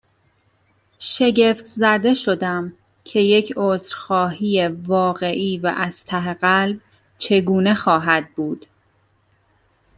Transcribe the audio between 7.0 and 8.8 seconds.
چگونه خواهد بود؟